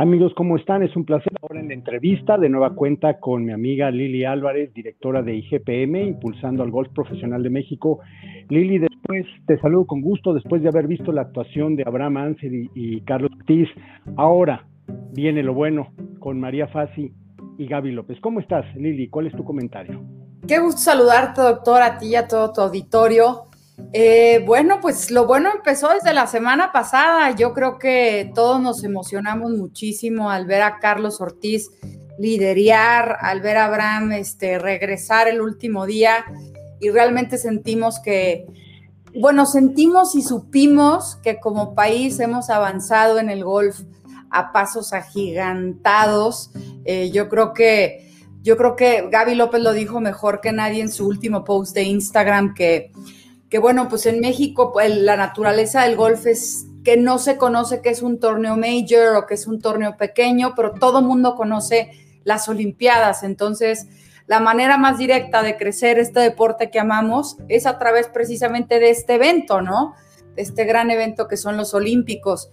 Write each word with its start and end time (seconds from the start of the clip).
Amigos, 0.00 0.32
¿cómo 0.34 0.56
están? 0.56 0.82
Es 0.82 0.96
un 0.96 1.04
placer 1.04 1.30
ahora 1.42 1.60
en 1.60 1.68
la 1.68 1.74
entrevista 1.74 2.38
de 2.38 2.48
nueva 2.48 2.74
cuenta 2.74 3.20
con 3.20 3.44
mi 3.44 3.52
amiga 3.52 3.90
Lili 3.90 4.24
Álvarez, 4.24 4.72
directora 4.72 5.20
de 5.20 5.34
IGPM, 5.36 5.94
Impulsando 5.96 6.62
al 6.62 6.70
Golf 6.70 6.88
Profesional 6.94 7.42
de 7.42 7.50
México. 7.50 8.00
Lili, 8.48 8.78
después 8.78 9.26
te 9.46 9.60
saludo 9.60 9.84
con 9.84 10.00
gusto 10.00 10.32
después 10.32 10.62
de 10.62 10.70
haber 10.70 10.86
visto 10.86 11.12
la 11.12 11.20
actuación 11.20 11.76
de 11.76 11.84
Abraham 11.86 12.16
Ansel 12.16 12.70
y, 12.74 13.02
Carlos 13.02 13.30
Ortiz. 13.40 13.68
Ahora 14.16 14.66
viene 15.12 15.42
lo 15.42 15.52
bueno 15.52 15.92
con 16.18 16.40
María 16.40 16.66
Fassi 16.68 17.12
y 17.58 17.66
Gaby 17.66 17.92
López. 17.92 18.18
¿Cómo 18.22 18.40
estás, 18.40 18.64
Lili? 18.76 19.10
¿Cuál 19.10 19.26
es 19.26 19.34
tu 19.34 19.44
comentario? 19.44 20.00
Qué 20.48 20.60
gusto 20.60 20.80
saludarte, 20.80 21.42
doctor, 21.42 21.82
a 21.82 21.98
ti 21.98 22.06
y 22.06 22.14
a 22.14 22.26
todo 22.26 22.54
tu 22.54 22.62
auditorio. 22.62 23.49
Eh, 23.92 24.42
bueno, 24.46 24.78
pues 24.80 25.10
lo 25.10 25.26
bueno 25.26 25.50
empezó 25.54 25.88
desde 25.88 26.14
la 26.14 26.26
semana 26.26 26.72
pasada. 26.72 27.34
Yo 27.34 27.52
creo 27.52 27.78
que 27.78 28.30
todos 28.34 28.60
nos 28.60 28.84
emocionamos 28.84 29.50
muchísimo 29.52 30.30
al 30.30 30.46
ver 30.46 30.62
a 30.62 30.78
Carlos 30.78 31.20
Ortiz 31.20 31.70
liderar, 32.18 33.16
al 33.20 33.40
ver 33.40 33.56
a 33.56 33.64
Abraham 33.64 34.12
este, 34.12 34.58
regresar 34.58 35.26
el 35.26 35.40
último 35.40 35.86
día 35.86 36.24
y 36.78 36.90
realmente 36.90 37.38
sentimos 37.38 37.98
que, 38.00 38.46
bueno, 39.18 39.46
sentimos 39.46 40.14
y 40.14 40.22
supimos 40.22 41.16
que 41.22 41.40
como 41.40 41.74
país 41.74 42.20
hemos 42.20 42.50
avanzado 42.50 43.18
en 43.18 43.30
el 43.30 43.44
golf 43.44 43.80
a 44.30 44.52
pasos 44.52 44.92
agigantados. 44.92 46.50
Eh, 46.84 47.10
yo 47.10 47.28
creo 47.28 47.52
que 47.52 48.06
yo 48.42 48.56
creo 48.56 48.74
que 48.74 49.08
Gaby 49.10 49.34
López 49.34 49.60
lo 49.60 49.72
dijo 49.72 50.00
mejor 50.00 50.40
que 50.40 50.52
nadie 50.52 50.80
en 50.80 50.90
su 50.90 51.06
último 51.06 51.44
post 51.44 51.74
de 51.74 51.82
Instagram 51.82 52.54
que 52.54 52.90
que 53.50 53.58
bueno, 53.58 53.88
pues 53.88 54.06
en 54.06 54.20
México 54.20 54.72
pues, 54.72 54.96
la 54.96 55.16
naturaleza 55.16 55.82
del 55.82 55.96
golf 55.96 56.26
es 56.26 56.66
que 56.84 56.96
no 56.96 57.18
se 57.18 57.36
conoce 57.36 57.82
que 57.82 57.90
es 57.90 58.00
un 58.00 58.20
torneo 58.20 58.56
major 58.56 59.16
o 59.16 59.26
que 59.26 59.34
es 59.34 59.46
un 59.46 59.60
torneo 59.60 59.96
pequeño, 59.96 60.54
pero 60.56 60.72
todo 60.72 61.02
mundo 61.02 61.34
conoce 61.34 61.90
las 62.24 62.48
Olimpiadas. 62.48 63.22
Entonces, 63.22 63.88
la 64.26 64.40
manera 64.40 64.78
más 64.78 64.98
directa 64.98 65.42
de 65.42 65.56
crecer 65.56 65.98
este 65.98 66.20
deporte 66.20 66.70
que 66.70 66.78
amamos 66.78 67.36
es 67.48 67.66
a 67.66 67.78
través 67.78 68.06
precisamente 68.06 68.78
de 68.78 68.90
este 68.90 69.14
evento, 69.14 69.60
¿no? 69.60 69.94
De 70.36 70.42
este 70.42 70.64
gran 70.64 70.90
evento 70.90 71.26
que 71.26 71.36
son 71.36 71.56
los 71.56 71.74
Olímpicos. 71.74 72.48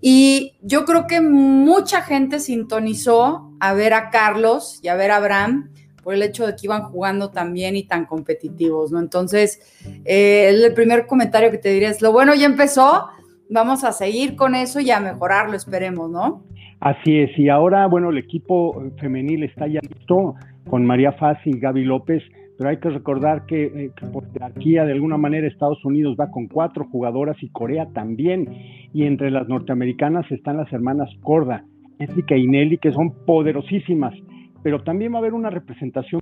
Y 0.00 0.56
yo 0.62 0.86
creo 0.86 1.06
que 1.06 1.20
mucha 1.20 2.00
gente 2.00 2.40
sintonizó 2.40 3.52
a 3.60 3.74
ver 3.74 3.92
a 3.92 4.08
Carlos 4.08 4.80
y 4.82 4.88
a 4.88 4.94
ver 4.94 5.10
a 5.10 5.16
Abraham 5.16 5.70
por 6.02 6.14
el 6.14 6.22
hecho 6.22 6.46
de 6.46 6.52
que 6.52 6.62
iban 6.64 6.82
jugando 6.82 7.30
tan 7.30 7.52
bien 7.52 7.76
y 7.76 7.84
tan 7.84 8.06
competitivos, 8.06 8.92
¿no? 8.92 9.00
Entonces, 9.00 9.60
eh, 10.04 10.48
el 10.48 10.72
primer 10.74 11.06
comentario 11.06 11.50
que 11.50 11.58
te 11.58 11.70
diría 11.70 11.90
es, 11.90 12.02
lo 12.02 12.12
bueno 12.12 12.34
ya 12.34 12.46
empezó, 12.46 13.06
vamos 13.48 13.84
a 13.84 13.92
seguir 13.92 14.36
con 14.36 14.54
eso 14.54 14.80
y 14.80 14.90
a 14.90 15.00
mejorarlo, 15.00 15.56
esperemos, 15.56 16.10
¿no? 16.10 16.44
Así 16.80 17.18
es, 17.18 17.38
y 17.38 17.48
ahora, 17.50 17.86
bueno, 17.86 18.10
el 18.10 18.18
equipo 18.18 18.82
femenil 18.98 19.42
está 19.42 19.66
ya 19.66 19.80
listo 19.82 20.34
con 20.68 20.86
María 20.86 21.12
Fassi 21.12 21.50
y 21.50 21.58
Gaby 21.58 21.84
López, 21.84 22.22
pero 22.56 22.70
hay 22.70 22.78
que 22.78 22.90
recordar 22.90 23.46
que, 23.46 23.64
eh, 23.64 23.90
por 24.12 24.30
jerarquía, 24.32 24.84
de 24.84 24.92
alguna 24.92 25.18
manera, 25.18 25.46
Estados 25.46 25.84
Unidos 25.84 26.16
va 26.18 26.30
con 26.30 26.46
cuatro 26.46 26.86
jugadoras 26.90 27.36
y 27.42 27.50
Corea 27.50 27.86
también, 27.92 28.48
y 28.92 29.04
entre 29.04 29.30
las 29.30 29.48
norteamericanas 29.48 30.30
están 30.30 30.56
las 30.56 30.72
hermanas 30.72 31.10
Corda, 31.22 31.64
Jessica 31.98 32.36
y 32.36 32.46
Nelly, 32.46 32.78
que 32.78 32.92
son 32.92 33.12
poderosísimas 33.26 34.14
pero 34.62 34.82
también 34.82 35.12
va 35.12 35.16
a 35.16 35.18
haber 35.20 35.34
una 35.34 35.50
representación 35.50 36.20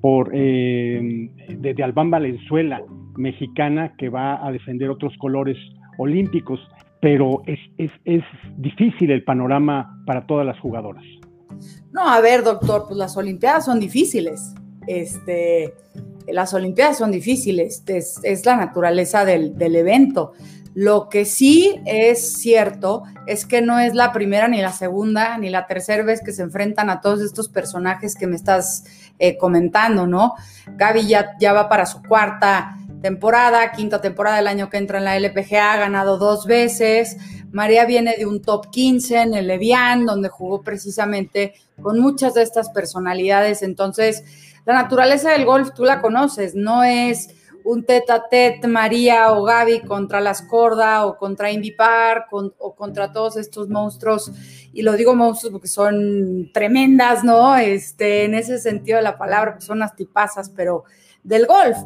por 0.00 0.30
eh, 0.34 1.30
de, 1.48 1.82
Albán 1.82 2.10
Valenzuela, 2.10 2.82
mexicana, 3.16 3.94
que 3.96 4.08
va 4.08 4.46
a 4.46 4.52
defender 4.52 4.90
otros 4.90 5.12
colores 5.18 5.56
olímpicos, 5.98 6.60
pero 7.00 7.42
es, 7.46 7.58
es, 7.78 7.90
es 8.04 8.22
difícil 8.56 9.10
el 9.10 9.24
panorama 9.24 10.02
para 10.06 10.26
todas 10.26 10.46
las 10.46 10.58
jugadoras. 10.60 11.04
No, 11.92 12.08
a 12.08 12.20
ver, 12.20 12.42
doctor, 12.42 12.84
pues 12.86 12.98
las 12.98 13.16
Olimpiadas 13.16 13.64
son 13.64 13.78
difíciles. 13.78 14.54
Este, 14.86 15.74
las 16.26 16.52
Olimpiadas 16.54 16.98
son 16.98 17.10
difíciles, 17.10 17.84
es, 17.86 18.20
es 18.22 18.44
la 18.44 18.56
naturaleza 18.56 19.24
del, 19.24 19.56
del 19.56 19.76
evento. 19.76 20.32
Lo 20.74 21.08
que 21.08 21.24
sí 21.24 21.80
es 21.86 22.34
cierto 22.34 23.04
es 23.26 23.46
que 23.46 23.62
no 23.62 23.78
es 23.78 23.94
la 23.94 24.12
primera, 24.12 24.48
ni 24.48 24.60
la 24.60 24.72
segunda, 24.72 25.38
ni 25.38 25.48
la 25.48 25.66
tercera 25.66 26.02
vez 26.02 26.20
que 26.20 26.32
se 26.32 26.42
enfrentan 26.42 26.90
a 26.90 27.00
todos 27.00 27.20
estos 27.20 27.48
personajes 27.48 28.16
que 28.16 28.26
me 28.26 28.34
estás 28.34 28.84
eh, 29.20 29.38
comentando, 29.38 30.06
¿no? 30.08 30.34
Gaby 30.76 31.06
ya, 31.06 31.36
ya 31.38 31.52
va 31.52 31.68
para 31.68 31.86
su 31.86 32.02
cuarta 32.02 32.76
temporada, 33.00 33.70
quinta 33.70 34.00
temporada 34.00 34.38
del 34.38 34.48
año 34.48 34.68
que 34.68 34.78
entra 34.78 34.98
en 34.98 35.04
la 35.04 35.16
LPGA, 35.16 35.74
ha 35.74 35.76
ganado 35.76 36.18
dos 36.18 36.46
veces. 36.46 37.18
María 37.52 37.84
viene 37.84 38.16
de 38.16 38.26
un 38.26 38.42
top 38.42 38.70
15 38.70 39.22
en 39.22 39.34
el 39.34 39.50
Evian, 39.50 40.06
donde 40.06 40.28
jugó 40.28 40.62
precisamente 40.62 41.54
con 41.80 42.00
muchas 42.00 42.34
de 42.34 42.42
estas 42.42 42.70
personalidades. 42.70 43.62
Entonces, 43.62 44.24
la 44.64 44.72
naturaleza 44.72 45.30
del 45.30 45.44
golf 45.44 45.72
tú 45.74 45.84
la 45.84 46.00
conoces, 46.00 46.54
no 46.54 46.82
es 46.82 47.28
un 47.64 47.84
tete 47.84 48.12
a 48.12 48.28
tete 48.28 48.68
María 48.68 49.32
o 49.32 49.42
Gaby 49.42 49.80
contra 49.80 50.20
las 50.20 50.42
Corda 50.42 51.06
o 51.06 51.16
contra 51.16 51.50
Indy 51.50 51.72
Park 51.72 52.26
o 52.32 52.74
contra 52.74 53.10
todos 53.10 53.36
estos 53.36 53.68
monstruos. 53.68 54.30
Y 54.72 54.82
lo 54.82 54.92
digo 54.92 55.14
monstruos 55.14 55.52
porque 55.52 55.68
son 55.68 56.50
tremendas, 56.52 57.24
¿no? 57.24 57.56
Este, 57.56 58.24
en 58.24 58.34
ese 58.34 58.58
sentido 58.58 58.98
de 58.98 59.02
la 59.02 59.18
palabra, 59.18 59.54
pues 59.54 59.64
son 59.64 59.78
las 59.78 59.96
tipazas, 59.96 60.50
pero 60.50 60.84
del 61.22 61.46
golf. 61.46 61.78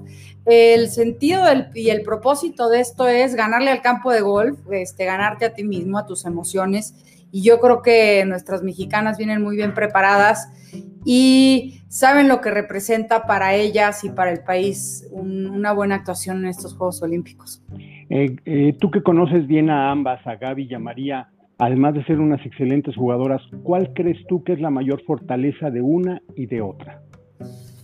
El 0.44 0.90
sentido 0.90 1.44
y 1.74 1.90
el 1.90 2.02
propósito 2.02 2.68
de 2.68 2.80
esto 2.80 3.06
es 3.06 3.34
ganarle 3.34 3.70
al 3.70 3.82
campo 3.82 4.10
de 4.10 4.20
golf, 4.20 4.58
este, 4.72 5.04
ganarte 5.04 5.44
a 5.44 5.54
ti 5.54 5.62
mismo, 5.62 5.98
a 5.98 6.06
tus 6.06 6.24
emociones 6.24 6.94
y 7.30 7.42
yo 7.42 7.60
creo 7.60 7.82
que 7.82 8.24
nuestras 8.26 8.62
mexicanas 8.62 9.18
vienen 9.18 9.42
muy 9.42 9.56
bien 9.56 9.74
preparadas 9.74 10.48
y 11.10 11.80
saben 11.88 12.28
lo 12.28 12.42
que 12.42 12.50
representa 12.50 13.26
para 13.26 13.54
ellas 13.54 14.04
y 14.04 14.10
para 14.10 14.30
el 14.30 14.40
país 14.40 15.08
una 15.10 15.72
buena 15.72 15.94
actuación 15.94 16.40
en 16.40 16.48
estos 16.48 16.74
Juegos 16.74 17.00
Olímpicos. 17.02 17.64
Eh, 18.10 18.36
eh, 18.44 18.76
tú 18.78 18.90
que 18.90 19.02
conoces 19.02 19.46
bien 19.46 19.70
a 19.70 19.90
ambas, 19.90 20.20
a 20.26 20.36
Gaby 20.36 20.68
y 20.68 20.74
a 20.74 20.78
María, 20.78 21.28
además 21.56 21.94
de 21.94 22.04
ser 22.04 22.20
unas 22.20 22.44
excelentes 22.44 22.94
jugadoras, 22.94 23.40
¿cuál 23.62 23.94
crees 23.94 24.18
tú 24.26 24.44
que 24.44 24.52
es 24.52 24.60
la 24.60 24.68
mayor 24.68 25.02
fortaleza 25.06 25.70
de 25.70 25.80
una 25.80 26.20
y 26.36 26.44
de 26.44 26.60
otra? 26.60 27.00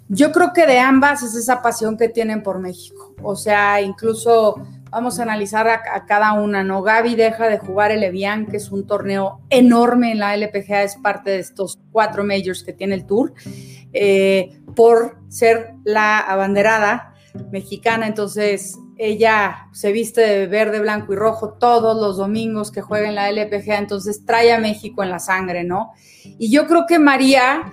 Yo 0.09 0.33
creo 0.33 0.53
que 0.53 0.67
de 0.67 0.79
ambas 0.79 1.23
es 1.23 1.35
esa 1.35 1.63
pasión 1.63 1.97
que 1.97 2.09
tienen 2.09 2.43
por 2.43 2.59
México. 2.59 3.15
O 3.23 3.37
sea, 3.37 3.81
incluso 3.81 4.63
Vamos 4.95 5.19
a 5.19 5.25
analizar 5.25 5.67
a, 5.67 6.07
cada 6.07 6.35
una, 6.35 6.63
¿no? 6.63 6.81
Gaby 6.81 7.17
deja 7.17 7.49
de 7.49 7.59
jugar 7.59 7.91
el 7.91 8.05
Evian, 8.05 8.47
que 8.47 8.59
es 8.59 8.71
un 8.71 8.87
torneo 8.87 9.41
enorme 9.51 10.13
en 10.13 10.21
la 10.21 10.37
LPGA, 10.37 10.85
es 10.85 10.95
parte 10.95 11.31
de 11.31 11.41
estos 11.41 11.81
cuatro 11.91 12.23
majors 12.23 12.63
que 12.63 12.73
tiene 12.73 12.95
el 12.95 13.05
Tour, 13.05 13.35
eh, 13.93 14.61
por 14.77 15.19
ser 15.29 15.75
la 15.83 16.21
abanderada 16.21 17.13
mexicana. 17.51 18.07
Entonces, 18.07 18.79
ella 18.97 19.67
se 19.73 19.91
viste 19.91 20.21
de 20.21 20.47
verde, 20.47 20.79
blanco 20.79 21.13
y 21.13 21.17
rojo 21.17 21.55
todos 21.55 22.01
los 22.01 22.17
domingos 22.17 22.71
que 22.71 22.81
juega 22.81 23.09
en 23.09 23.17
la 23.17 23.29
LPGA, 23.31 23.79
entonces 23.79 24.25
trae 24.25 24.53
a 24.53 24.61
México 24.61 25.03
en 25.03 25.11
la 25.11 25.19
sangre, 25.19 25.65
¿no? 25.65 25.91
Y 26.23 26.53
yo 26.53 26.69
creo 26.69 26.87
que 26.87 27.01
María, 27.01 27.73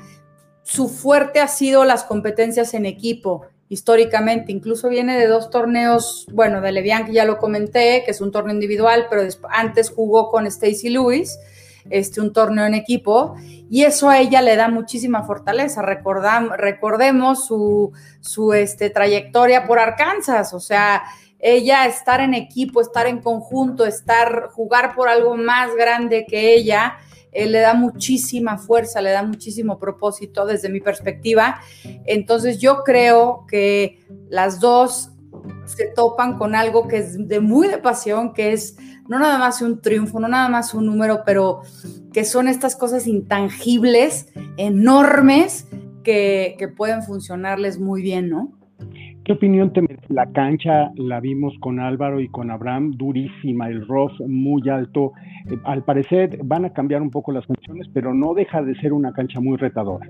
su 0.72 0.88
fuerte 0.88 1.42
ha 1.42 1.50
sido 1.50 1.84
las 1.84 2.06
competencias 2.06 2.74
en 2.74 2.86
equipo 2.86 3.42
históricamente, 3.68 4.54
incluso 4.54 4.88
viene 4.88 5.20
de 5.20 5.28
dos 5.28 5.50
torneos, 5.50 6.26
bueno, 6.32 6.62
de 6.62 6.72
Levian 6.72 7.06
que 7.06 7.12
ya 7.12 7.26
lo 7.26 7.40
comenté, 7.40 8.04
que 8.06 8.12
es 8.12 8.22
un 8.22 8.32
torneo 8.32 8.54
individual, 8.54 9.08
pero 9.10 9.22
antes 9.50 9.90
jugó 9.90 10.32
con 10.32 10.48
Stacy 10.48 10.88
Lewis, 10.88 11.38
este, 11.90 12.22
un 12.22 12.32
torneo 12.32 12.66
en 12.66 12.74
equipo, 12.74 13.36
y 13.70 13.84
eso 13.84 14.10
a 14.10 14.20
ella 14.20 14.42
le 14.42 14.56
da 14.56 14.70
muchísima 14.70 15.24
fortaleza. 15.24 15.82
recordemos 15.82 17.46
su, 17.46 17.92
su 18.22 18.54
este, 18.54 18.90
trayectoria 18.90 19.68
por 19.68 19.78
Arkansas, 19.78 20.54
o 20.54 20.62
sea, 20.62 21.04
ella 21.38 21.86
estar 21.86 22.22
en 22.22 22.34
equipo, 22.34 22.80
estar 22.80 23.08
en 23.08 23.20
conjunto, 23.20 23.86
estar, 23.86 24.52
jugar 24.54 24.96
por 24.96 25.10
algo 25.10 25.36
más 25.36 25.76
grande 25.76 26.26
que 26.26 26.54
ella, 26.54 26.98
eh, 27.32 27.46
le 27.48 27.60
da 27.60 27.74
muchísima 27.74 28.58
fuerza, 28.58 29.02
le 29.02 29.12
da 29.12 29.24
muchísimo 29.24 29.80
propósito 29.80 30.46
desde 30.46 30.70
mi 30.70 30.82
perspectiva. 30.82 31.60
Entonces 32.06 32.60
yo 32.60 32.84
creo 32.84 33.46
que 33.48 34.06
las 34.30 34.60
dos 34.60 35.12
se 35.66 35.88
topan 35.88 36.38
con 36.38 36.56
algo 36.56 36.88
que 36.88 36.98
es 36.98 37.28
de 37.28 37.40
muy 37.40 37.68
de 37.68 37.78
pasión, 37.78 38.34
que 38.34 38.54
es 38.54 38.78
no 39.08 39.20
nada 39.20 39.38
más 39.38 39.62
un 39.62 39.82
triunfo, 39.82 40.20
no 40.20 40.28
nada 40.28 40.50
más 40.50 40.74
un 40.74 40.86
número, 40.86 41.24
pero 41.26 41.62
que 42.14 42.26
son 42.26 42.48
estas 42.48 42.76
cosas 42.76 43.08
intangibles, 43.08 44.28
enormes, 44.58 45.68
que, 46.04 46.56
que 46.58 46.68
pueden 46.68 47.04
funcionarles 47.04 47.80
muy 47.80 48.02
bien, 48.02 48.30
¿no? 48.30 48.61
¿Qué 49.24 49.34
opinión 49.34 49.72
te 49.72 49.82
merece 49.82 50.08
la 50.10 50.32
cancha? 50.32 50.92
La 50.96 51.20
vimos 51.20 51.54
con 51.60 51.80
Álvaro 51.80 52.20
y 52.20 52.28
con 52.30 52.50
Abraham, 52.50 52.94
durísima, 52.98 53.68
el 53.68 53.88
rough 53.88 54.20
muy 54.28 54.68
alto. 54.68 55.14
Eh, 55.48 55.58
al 55.64 55.84
parecer 55.84 56.40
van 56.44 56.66
a 56.66 56.74
cambiar 56.74 57.04
un 57.04 57.12
poco 57.12 57.32
las 57.32 57.46
funciones, 57.46 57.88
pero 57.94 58.16
no 58.16 58.34
deja 58.34 58.64
de 58.64 58.74
ser 58.82 58.94
una 58.94 59.14
cancha 59.14 59.40
muy 59.40 59.58
retadora. 59.58 60.10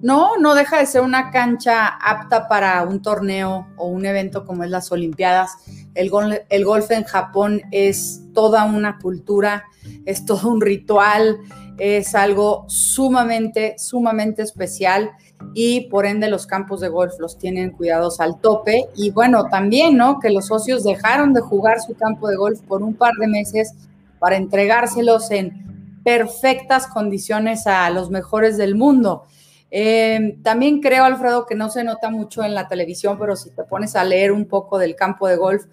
No, 0.00 0.38
no 0.38 0.54
deja 0.54 0.78
de 0.78 0.86
ser 0.86 1.02
una 1.02 1.30
cancha 1.30 1.86
apta 1.86 2.48
para 2.48 2.82
un 2.84 3.02
torneo 3.02 3.66
o 3.76 3.88
un 3.88 4.06
evento 4.06 4.46
como 4.46 4.64
es 4.64 4.70
las 4.70 4.90
Olimpiadas. 4.90 5.90
El, 5.94 6.10
el 6.48 6.64
golf 6.64 6.90
en 6.90 7.04
Japón 7.04 7.60
es 7.70 8.26
toda 8.32 8.64
una 8.64 8.98
cultura, 8.98 9.64
es 10.06 10.24
todo 10.24 10.48
un 10.50 10.62
ritual, 10.62 11.36
es 11.78 12.14
algo 12.14 12.64
sumamente, 12.68 13.74
sumamente 13.78 14.42
especial 14.42 15.10
y 15.54 15.88
por 15.88 16.06
ende 16.06 16.28
los 16.28 16.46
campos 16.46 16.80
de 16.80 16.88
golf 16.88 17.14
los 17.18 17.38
tienen 17.38 17.70
cuidados 17.70 18.20
al 18.20 18.40
tope. 18.40 18.86
Y 18.94 19.10
bueno, 19.10 19.48
también, 19.48 19.96
¿no? 19.96 20.20
Que 20.20 20.30
los 20.30 20.46
socios 20.46 20.84
dejaron 20.84 21.32
de 21.32 21.40
jugar 21.40 21.80
su 21.80 21.94
campo 21.94 22.28
de 22.28 22.36
golf 22.36 22.60
por 22.62 22.82
un 22.82 22.94
par 22.94 23.14
de 23.18 23.26
meses 23.26 23.74
para 24.18 24.36
entregárselos 24.36 25.30
en 25.30 26.00
perfectas 26.04 26.86
condiciones 26.86 27.66
a 27.66 27.88
los 27.90 28.10
mejores 28.10 28.56
del 28.56 28.74
mundo. 28.74 29.24
Eh, 29.70 30.38
también 30.42 30.80
creo, 30.80 31.04
Alfredo, 31.04 31.46
que 31.46 31.54
no 31.54 31.70
se 31.70 31.82
nota 31.82 32.10
mucho 32.10 32.44
en 32.44 32.54
la 32.54 32.68
televisión, 32.68 33.16
pero 33.18 33.36
si 33.36 33.50
te 33.50 33.64
pones 33.64 33.96
a 33.96 34.04
leer 34.04 34.30
un 34.30 34.44
poco 34.44 34.78
del 34.78 34.94
campo 34.94 35.26
de 35.26 35.36
golf, 35.36 35.64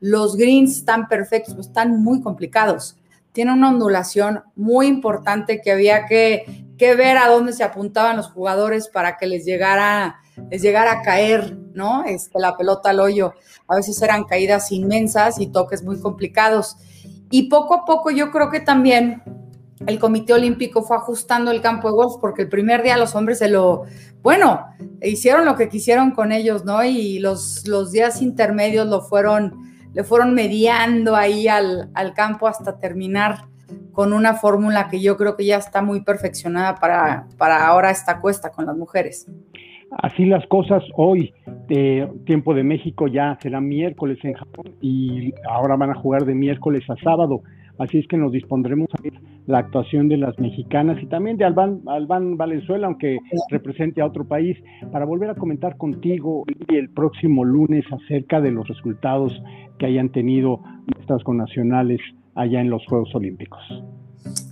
los 0.00 0.36
greens 0.36 0.78
están 0.78 1.08
perfectos, 1.08 1.56
están 1.58 2.02
muy 2.02 2.22
complicados. 2.22 2.96
Tiene 3.32 3.52
una 3.52 3.70
ondulación 3.70 4.42
muy 4.56 4.86
importante 4.86 5.60
que 5.60 5.72
había 5.72 6.06
que, 6.06 6.66
ver 6.78 7.18
a 7.18 7.28
dónde 7.28 7.52
se 7.52 7.64
apuntaban 7.64 8.16
los 8.16 8.28
jugadores 8.28 8.88
para 8.88 9.16
que 9.16 9.26
les 9.26 9.44
llegara, 9.44 10.20
les 10.50 10.62
llegara 10.62 10.92
a 10.92 11.02
caer, 11.02 11.56
¿no? 11.74 12.04
Este, 12.04 12.38
la 12.38 12.56
pelota 12.56 12.90
al 12.90 13.00
hoyo. 13.00 13.34
A 13.66 13.76
veces 13.76 14.00
eran 14.02 14.24
caídas 14.24 14.72
inmensas 14.72 15.40
y 15.40 15.48
toques 15.48 15.82
muy 15.82 16.00
complicados. 16.00 16.76
Y 17.30 17.48
poco 17.48 17.74
a 17.74 17.84
poco 17.84 18.10
yo 18.10 18.30
creo 18.30 18.50
que 18.50 18.60
también 18.60 19.22
el 19.86 19.98
Comité 19.98 20.32
Olímpico 20.32 20.82
fue 20.82 20.96
ajustando 20.96 21.50
el 21.50 21.60
campo 21.60 21.88
de 21.88 21.94
golf 21.94 22.14
porque 22.20 22.42
el 22.42 22.48
primer 22.48 22.82
día 22.82 22.96
los 22.96 23.14
hombres 23.14 23.38
se 23.38 23.48
lo, 23.48 23.84
bueno, 24.22 24.66
hicieron 25.02 25.44
lo 25.44 25.56
que 25.56 25.68
quisieron 25.68 26.10
con 26.10 26.32
ellos, 26.32 26.64
¿no? 26.64 26.82
Y 26.84 27.20
los, 27.20 27.66
los 27.68 27.92
días 27.92 28.20
intermedios 28.20 28.86
lo 28.88 29.02
fueron, 29.02 29.67
le 29.94 30.04
fueron 30.04 30.34
mediando 30.34 31.16
ahí 31.16 31.48
al, 31.48 31.90
al 31.94 32.14
campo 32.14 32.46
hasta 32.46 32.78
terminar 32.78 33.46
con 33.92 34.12
una 34.12 34.34
fórmula 34.34 34.88
que 34.88 35.00
yo 35.00 35.16
creo 35.16 35.36
que 35.36 35.44
ya 35.44 35.56
está 35.56 35.82
muy 35.82 36.02
perfeccionada 36.02 36.76
para, 36.76 37.26
para 37.36 37.66
ahora 37.66 37.90
esta 37.90 38.20
cuesta 38.20 38.50
con 38.50 38.66
las 38.66 38.76
mujeres. 38.76 39.26
Así 39.90 40.26
las 40.26 40.46
cosas 40.46 40.82
hoy, 40.94 41.32
de 41.66 42.08
tiempo 42.26 42.54
de 42.54 42.62
México 42.62 43.08
ya 43.08 43.38
será 43.42 43.60
miércoles 43.60 44.18
en 44.22 44.34
Japón 44.34 44.74
y 44.80 45.34
ahora 45.48 45.76
van 45.76 45.90
a 45.90 45.94
jugar 45.94 46.24
de 46.26 46.34
miércoles 46.34 46.88
a 46.88 46.96
sábado. 47.02 47.42
Así 47.78 47.98
es 47.98 48.08
que 48.08 48.16
nos 48.16 48.32
dispondremos 48.32 48.88
a 48.98 49.02
ver 49.02 49.14
la 49.46 49.58
actuación 49.58 50.08
de 50.08 50.16
las 50.16 50.38
mexicanas 50.38 51.02
y 51.02 51.06
también 51.06 51.36
de 51.36 51.44
Albán, 51.44 51.80
Albán 51.86 52.36
Valenzuela, 52.36 52.86
aunque 52.86 53.18
represente 53.50 54.00
a 54.00 54.06
otro 54.06 54.26
país, 54.26 54.58
para 54.92 55.04
volver 55.04 55.30
a 55.30 55.34
comentar 55.34 55.76
contigo 55.76 56.44
el 56.68 56.90
próximo 56.90 57.44
lunes 57.44 57.84
acerca 57.90 58.40
de 58.40 58.50
los 58.50 58.66
resultados 58.68 59.32
que 59.78 59.86
hayan 59.86 60.10
tenido 60.10 60.60
nuestras 60.94 61.22
connacionales 61.22 62.00
allá 62.34 62.60
en 62.60 62.68
los 62.68 62.84
Juegos 62.86 63.14
Olímpicos. 63.14 63.62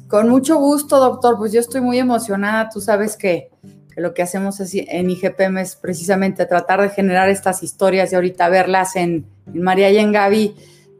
Con 0.08 0.28
mucho 0.28 0.56
gusto, 0.58 0.98
doctor. 1.00 1.36
Pues 1.36 1.52
yo 1.52 1.60
estoy 1.60 1.80
muy 1.80 1.98
emocionada. 1.98 2.68
Tú 2.68 2.80
sabes 2.80 3.16
que, 3.16 3.50
lo 3.96 4.14
que 4.14 4.22
hacemos 4.22 4.60
en 4.60 5.10
IGPM 5.10 5.58
es 5.58 5.74
precisamente 5.74 6.46
tratar 6.46 6.80
de 6.82 6.90
generar 6.90 7.28
estas 7.28 7.62
historias 7.62 8.12
y 8.12 8.14
ahorita 8.14 8.48
verlas 8.50 8.94
en, 8.94 9.24
en 9.52 9.62
María 9.62 9.90
y 9.90 9.96
en 9.96 10.12
Gaby 10.12 10.54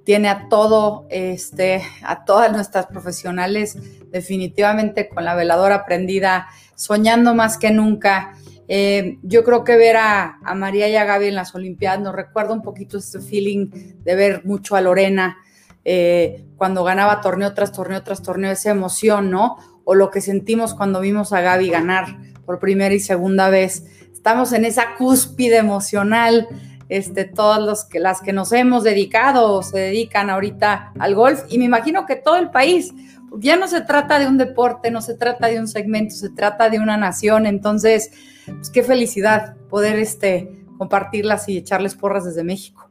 tiene 0.07 0.29
a 0.29 0.49
todo, 0.49 1.05
este, 1.11 1.83
a 2.05 2.25
todas 2.25 2.53
nuestras 2.53 2.87
profesionales 2.87 3.77
definitivamente 4.13 5.09
con 5.09 5.25
la 5.25 5.35
veladora 5.35 5.85
prendida, 5.85 6.47
soñando 6.77 7.35
más 7.35 7.59
que 7.59 7.73
nunca. 7.73 8.35
Eh, 8.69 9.19
yo 9.25 9.43
creo 9.43 9.65
que 9.65 9.77
ver 9.77 9.97
a, 9.97 10.39
María 10.55 10.89
y 10.89 10.95
a 10.95 11.05
Gaby 11.05 11.27
en 11.27 11.35
las 11.35 11.57
Olimpiadas 11.57 12.01
nos 12.01 12.15
recuerda 12.15 12.53
un 12.53 12.63
poquito 12.63 12.99
este 12.99 13.19
feeling 13.19 13.67
de 14.05 14.15
ver 14.15 14.45
mucho 14.45 14.77
a 14.77 14.81
Lorena 14.81 15.39
eh, 15.85 16.45
cuando 16.57 16.85
ganaba 16.85 17.21
torneo 17.21 17.53
tras 17.53 17.73
torneo 17.73 18.05
tras 18.05 18.23
torneo, 18.23 18.53
esa 18.53 18.71
emoción, 18.71 19.33
¿no? 19.33 19.57
O 19.83 19.97
lo 19.97 20.13
que 20.13 20.21
sentimos 20.21 20.75
cuando 20.75 21.01
vimos 21.01 21.33
a 21.33 21.41
Gaby 21.41 21.69
ganar 21.69 22.17
por 22.45 22.61
primera 22.61 22.95
y 22.95 23.01
segunda 23.01 23.51
vez. 23.51 23.83
Estamos 24.13 24.53
en 24.53 24.67
esa 24.67 24.95
cúspide 24.97 25.57
emocional 25.57 26.47
este, 26.89 27.25
todas 27.25 27.63
los 27.63 27.85
que, 27.85 27.99
las 28.01 28.21
que 28.21 28.33
nos 28.33 28.53
hemos 28.53 28.85
dedicado 28.85 29.53
o 29.53 29.63
se 29.63 29.79
dedican 29.79 30.31
ahorita 30.31 30.93
al 30.99 31.15
golf 31.15 31.41
y 31.49 31.59
me 31.59 31.65
imagino 31.65 32.07
que 32.07 32.17
todo 32.17 32.37
el 32.37 32.51
país, 32.51 32.95
ya 33.39 33.57
no 33.57 33.69
se 33.69 33.81
trata 33.83 34.19
de 34.19 34.27
un 34.27 34.39
deporte, 34.39 34.91
no 34.91 35.01
se 35.01 35.17
trata 35.17 35.49
de 35.49 35.59
un 35.59 35.69
segmento, 35.69 36.15
se 36.15 36.31
trata 36.31 36.71
de 36.71 36.79
una 36.79 36.97
nación, 36.97 37.47
entonces, 37.47 38.11
pues 38.47 38.71
qué 38.71 38.83
felicidad 38.83 39.57
poder 39.69 39.99
este, 39.99 40.49
compartirlas 40.79 41.49
y 41.49 41.59
echarles 41.59 41.95
porras 41.95 42.25
desde 42.25 42.45
México. 42.45 42.89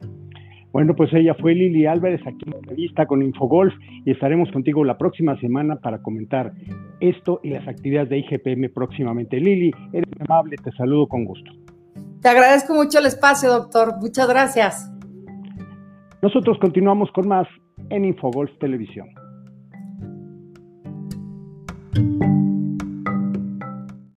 Bueno, 0.72 0.94
pues 0.94 1.10
ella 1.14 1.34
fue 1.34 1.54
Lili 1.54 1.86
Álvarez 1.86 2.20
aquí 2.26 2.44
en 2.46 2.52
entrevista 2.52 3.06
con 3.06 3.22
Infogolf 3.22 3.72
y 4.04 4.10
estaremos 4.10 4.50
contigo 4.52 4.84
la 4.84 4.98
próxima 4.98 5.40
semana 5.40 5.76
para 5.76 6.02
comentar 6.02 6.52
esto 7.00 7.40
y 7.42 7.48
las 7.48 7.66
actividades 7.66 8.10
de 8.10 8.18
IGPM 8.18 8.68
próximamente. 8.74 9.40
Lili, 9.40 9.72
eres 9.94 10.12
amable, 10.20 10.56
te 10.62 10.70
saludo 10.72 11.06
con 11.06 11.24
gusto. 11.24 11.50
Te 12.22 12.28
agradezco 12.28 12.74
mucho 12.74 12.98
el 12.98 13.06
espacio, 13.06 13.50
doctor. 13.50 13.96
Muchas 14.00 14.28
gracias. 14.28 14.90
Nosotros 16.22 16.58
continuamos 16.60 17.10
con 17.12 17.28
más 17.28 17.46
en 17.90 18.04
Infogolf 18.04 18.50
Televisión. 18.58 19.08